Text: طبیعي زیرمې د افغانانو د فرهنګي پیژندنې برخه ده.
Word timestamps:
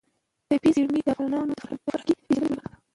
طبیعي 0.47 0.71
زیرمې 0.75 1.01
د 1.03 1.07
افغانانو 1.13 1.53
د 1.55 1.59
فرهنګي 1.87 2.13
پیژندنې 2.19 2.57
برخه 2.59 2.69
ده. 2.75 2.75